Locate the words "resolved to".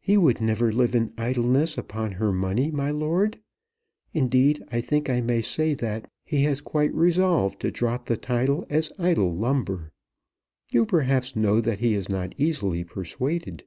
6.92-7.70